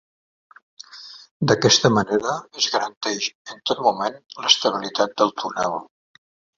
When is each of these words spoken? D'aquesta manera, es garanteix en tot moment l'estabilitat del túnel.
D'aquesta 1.51 1.91
manera, 1.99 2.33
es 2.63 2.69
garanteix 2.79 3.31
en 3.55 3.63
tot 3.71 3.87
moment 3.93 4.21
l'estabilitat 4.43 5.19
del 5.23 5.39
túnel. 5.45 5.83